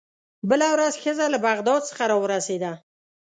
بله 0.49 0.67
ورځ 0.73 0.93
ښځه 1.03 1.25
له 1.33 1.37
بغداد 1.45 1.81
څخه 1.89 2.03
راورسېده. 2.11 2.71